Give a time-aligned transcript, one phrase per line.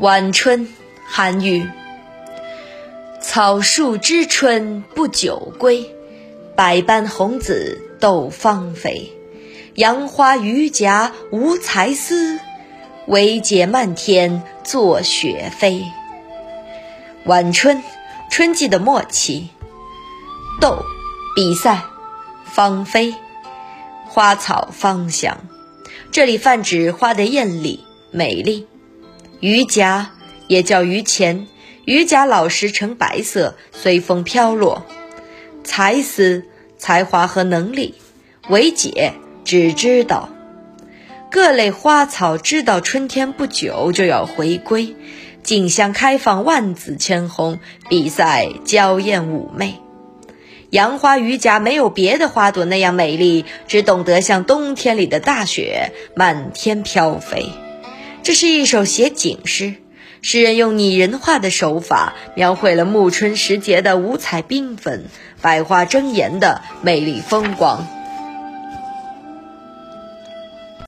[0.00, 0.66] 晚春，
[1.04, 1.68] 韩愈。
[3.20, 5.94] 草树知春不久归，
[6.56, 9.12] 百般红紫斗芳菲。
[9.74, 12.40] 杨花榆荚无才思，
[13.08, 15.84] 惟解漫天作雪飞。
[17.26, 17.82] 晚春，
[18.30, 19.50] 春季的末期。
[20.62, 20.82] 斗，
[21.36, 21.84] 比赛。
[22.46, 23.14] 芳菲，
[24.06, 25.46] 花草芳香。
[26.10, 28.66] 这里泛指花的艳丽、美丽。
[29.40, 30.06] 榆荚
[30.48, 31.46] 也叫榆钱，
[31.86, 34.86] 榆荚老实呈白色，随风飘落。
[35.64, 36.44] 才思，
[36.78, 37.94] 才华和能力。
[38.48, 39.14] 惟解，
[39.44, 40.28] 只知道。
[41.30, 44.96] 各类花草知道春天不久就要回归，
[45.42, 49.80] 竞相开放，万紫千红，比赛娇艳妩媚。
[50.70, 57.46] 杨花榆荚没有别的花朵那样美丽，只懂得像冬天里的大雪，漫天飘飞。
[58.22, 59.74] 这是一首写景诗，
[60.22, 65.06] 诗人用拟人化的手法，描绘了暮春时节的五彩缤纷、
[65.40, 67.99] 百花争妍的美丽风光。